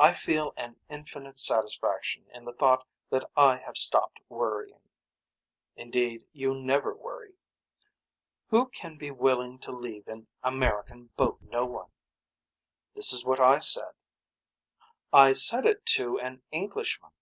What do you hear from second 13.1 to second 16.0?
is what I said. I said it